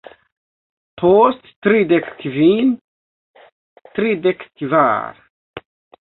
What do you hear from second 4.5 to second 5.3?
kvar